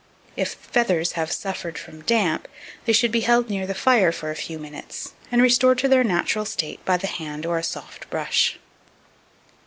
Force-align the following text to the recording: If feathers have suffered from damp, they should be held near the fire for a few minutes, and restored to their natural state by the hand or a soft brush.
If 0.35 0.55
feathers 0.55 1.11
have 1.11 1.31
suffered 1.31 1.77
from 1.77 2.01
damp, 2.01 2.47
they 2.85 2.91
should 2.91 3.11
be 3.11 3.19
held 3.19 3.51
near 3.51 3.67
the 3.67 3.75
fire 3.75 4.11
for 4.11 4.31
a 4.31 4.35
few 4.35 4.57
minutes, 4.57 5.13
and 5.31 5.43
restored 5.43 5.77
to 5.77 5.87
their 5.87 6.03
natural 6.03 6.43
state 6.43 6.83
by 6.85 6.97
the 6.97 7.05
hand 7.05 7.45
or 7.45 7.59
a 7.59 7.63
soft 7.63 8.09
brush. 8.09 8.57